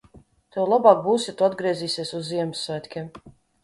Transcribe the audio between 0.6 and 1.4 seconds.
labāk būs, ja